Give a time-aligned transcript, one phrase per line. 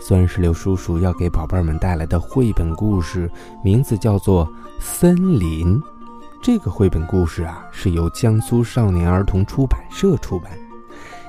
[0.00, 3.30] 酸石榴叔叔要给宝贝们带来的绘本故事，
[3.62, 4.46] 名字叫做
[4.78, 5.80] 《森林》。
[6.42, 10.52] 这个绘本故事啊，是由江苏少年儿童出版社出版，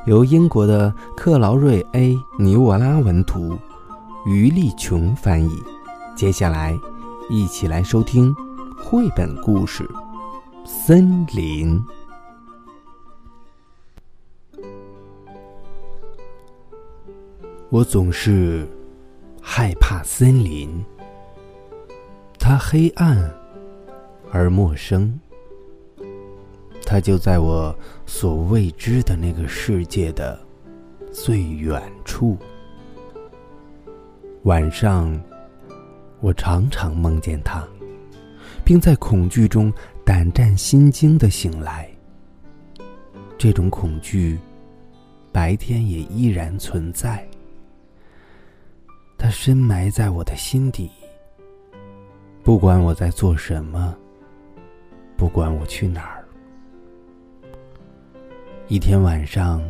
[0.06, 3.58] 由英国的克劳瑞 ·A· 尼沃拉文图，
[4.26, 5.64] 于丽琼翻译。
[6.18, 6.78] 接下来，
[7.30, 8.36] 一起来收听
[8.78, 9.84] 绘本故事
[10.66, 11.80] 《森林》。
[17.70, 18.66] 我总是
[19.42, 20.70] 害怕森林，
[22.38, 23.18] 它黑暗
[24.32, 25.20] 而陌生，
[26.86, 27.76] 它就在我
[28.06, 30.40] 所未知的那个世界的
[31.12, 32.38] 最远处。
[34.44, 35.20] 晚上，
[36.22, 37.68] 我常常梦见它，
[38.64, 39.74] 并在恐惧中
[40.06, 41.90] 胆战心惊的醒来。
[43.40, 44.38] 这种恐惧，
[45.32, 47.28] 白天也依然存在。
[49.18, 50.92] 它深埋在我的心底。
[52.44, 53.96] 不管我在做什么，
[55.18, 56.24] 不管我去哪儿，
[58.68, 59.64] 一天晚上，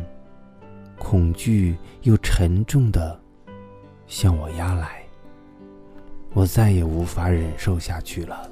[0.98, 3.18] 恐惧又沉重的
[4.06, 5.02] 向我压来，
[6.34, 8.50] 我再也无法忍受下去了。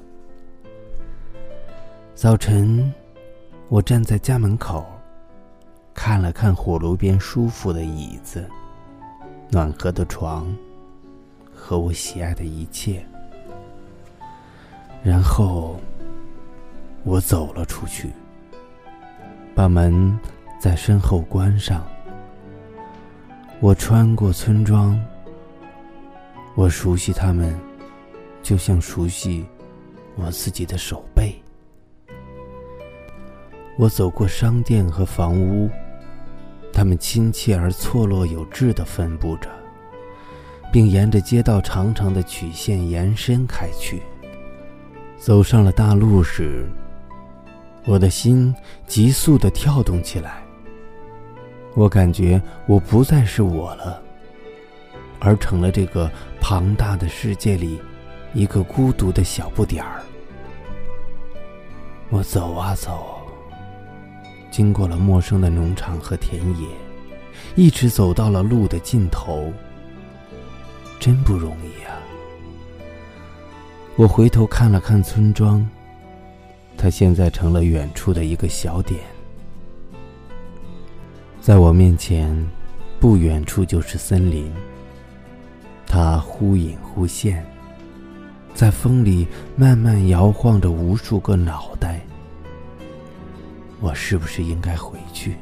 [2.15, 2.91] 早晨，
[3.69, 4.85] 我站在家门口，
[5.93, 8.49] 看了看火炉边舒服的椅子，
[9.51, 10.47] 暖和的床。
[11.67, 13.03] 和我喜爱的一切，
[15.01, 15.79] 然后
[17.03, 18.11] 我走了出去，
[19.55, 20.15] 把门
[20.59, 21.83] 在身后关上。
[23.59, 25.03] 我穿过村庄，
[26.53, 27.59] 我熟悉他们，
[28.43, 29.43] 就像熟悉
[30.17, 31.33] 我自己的手背。
[33.75, 35.67] 我走过商店和房屋，
[36.71, 39.49] 他们亲切而错落有致的分布着。
[40.75, 44.01] 并沿着街道长长的曲线延伸开去。
[45.17, 46.67] 走上了大路时，
[47.85, 48.53] 我的心
[48.85, 50.43] 急速的跳动起来。
[51.75, 54.01] 我感觉我不再是我了，
[55.21, 57.79] 而成了这个庞大的世界里
[58.33, 60.03] 一个孤独的小不点儿。
[62.09, 63.17] 我走啊走，
[64.51, 66.67] 经过了陌生的农场和田野，
[67.55, 69.53] 一直走到了路的尽头。
[70.99, 71.97] 真不容易啊！
[73.95, 75.67] 我回头看了看村庄，
[76.77, 78.99] 它现在成了远处的一个小点。
[81.39, 82.35] 在我面前，
[82.99, 84.51] 不远处就是森林。
[85.85, 87.45] 它忽隐忽现，
[88.53, 92.01] 在风里慢慢摇晃着无数个脑袋。
[93.79, 95.35] 我是不是应该回去？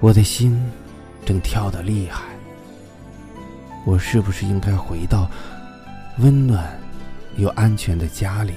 [0.00, 0.58] 我的心
[1.24, 2.35] 正跳得厉害。
[3.86, 5.30] 我是不是应该回到
[6.18, 6.76] 温暖
[7.36, 8.52] 又安全的家里？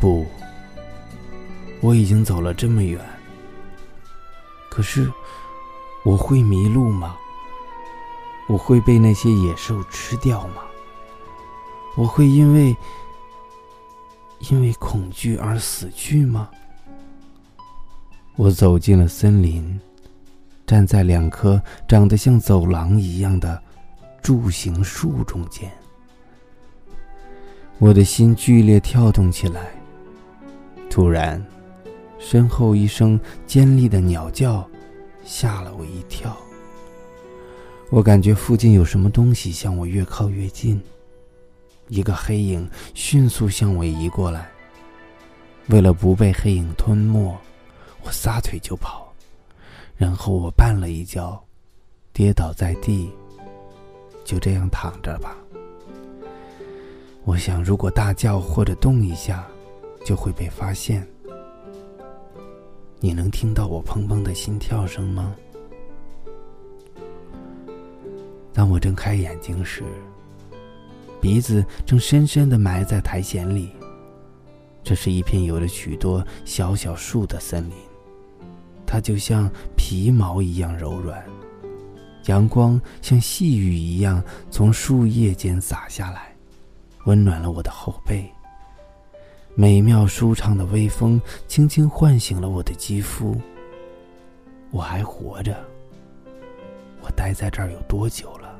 [0.00, 0.26] 不，
[1.80, 3.00] 我已经走了这么远。
[4.68, 5.08] 可是
[6.04, 7.16] 我会迷路吗？
[8.48, 10.62] 我会被那些野兽吃掉吗？
[11.96, 12.76] 我会因为
[14.50, 16.50] 因为恐惧而死去吗？
[18.34, 19.80] 我走进了森林。
[20.66, 23.62] 站在两棵长得像走廊一样的
[24.20, 25.70] 柱形树中间，
[27.78, 29.70] 我的心剧烈跳动起来。
[30.90, 31.44] 突然，
[32.18, 34.68] 身后一声尖利的鸟叫
[35.24, 36.36] 吓了我一跳。
[37.90, 40.80] 我感觉附近有什么东西向我越靠越近，
[41.86, 44.48] 一个黑影迅速向我移过来。
[45.68, 47.38] 为了不被黑影吞没，
[48.02, 49.05] 我撒腿就跑。
[49.96, 51.42] 然后我绊了一跤，
[52.12, 53.10] 跌倒在地，
[54.24, 55.36] 就这样躺着吧。
[57.24, 59.46] 我想，如果大叫或者动一下，
[60.04, 61.06] 就会被发现。
[63.00, 65.34] 你能听到我砰砰的心跳声吗？
[68.52, 69.82] 当我睁开眼睛时，
[71.20, 73.70] 鼻子正深深的埋在苔藓里。
[74.82, 77.76] 这是一片有着许多小小树的森林。
[78.86, 81.22] 它就像皮毛一样柔软，
[82.26, 86.34] 阳光像细雨一样从树叶间洒下来，
[87.04, 88.30] 温暖了我的后背。
[89.54, 93.34] 美妙舒畅的微风轻轻唤醒了我的肌肤。
[94.70, 95.56] 我还活着。
[97.00, 98.54] 我待在这儿有多久了？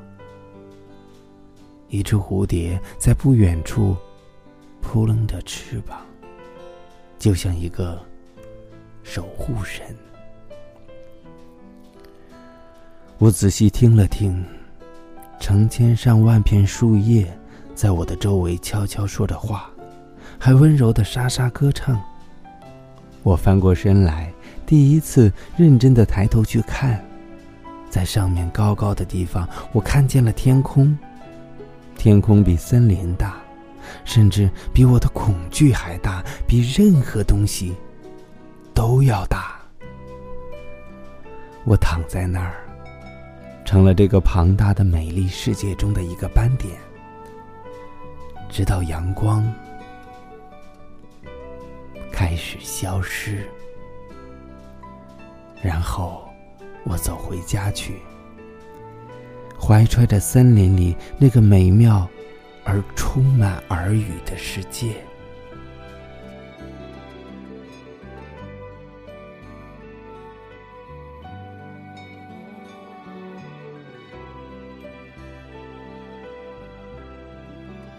[1.89, 3.95] 一只蝴蝶在不远处
[4.81, 6.05] 扑棱着翅膀，
[7.19, 8.01] 就像一个
[9.03, 9.95] 守护神。
[13.19, 14.45] 我仔细听了听，
[15.39, 17.27] 成千上万片树叶
[17.73, 19.71] 在我的周围悄悄说着话，
[20.37, 21.99] 还温柔的沙沙歌唱。
[23.23, 24.31] 我翻过身来，
[24.67, 27.03] 第一次认真的抬头去看，
[27.89, 30.95] 在上面高高的地方，我看见了天空。
[31.97, 33.41] 天空比森林大，
[34.05, 37.73] 甚至比我的恐惧还大，比任何东西
[38.75, 39.59] 都要大。
[41.65, 42.66] 我躺在那儿。
[43.67, 46.73] 成了这个庞大的美丽世界中的一个斑点，
[48.47, 49.45] 直到阳光
[52.09, 53.43] 开始消失，
[55.61, 56.25] 然后
[56.85, 57.95] 我走回家去，
[59.59, 62.07] 怀揣着森林里那个美妙
[62.63, 64.95] 而充满耳语的世界。